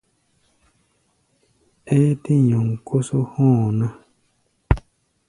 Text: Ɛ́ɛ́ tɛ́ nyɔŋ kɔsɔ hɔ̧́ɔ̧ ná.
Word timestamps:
Ɛ́ɛ́ 1.95 2.13
tɛ́ 2.23 2.37
nyɔŋ 2.47 2.67
kɔsɔ 2.87 3.19
hɔ̧́ɔ̧ 3.31 3.69
ná. 3.79 3.87